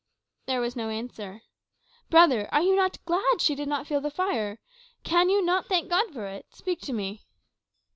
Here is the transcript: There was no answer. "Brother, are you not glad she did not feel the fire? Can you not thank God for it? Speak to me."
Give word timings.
There 0.47 0.61
was 0.61 0.75
no 0.75 0.89
answer. 0.89 1.43
"Brother, 2.09 2.49
are 2.51 2.63
you 2.63 2.75
not 2.75 2.97
glad 3.05 3.39
she 3.39 3.53
did 3.53 3.67
not 3.67 3.85
feel 3.85 4.01
the 4.01 4.09
fire? 4.09 4.59
Can 5.03 5.29
you 5.29 5.45
not 5.45 5.67
thank 5.67 5.91
God 5.91 6.11
for 6.11 6.25
it? 6.25 6.47
Speak 6.55 6.81
to 6.81 6.91
me." 6.93 7.27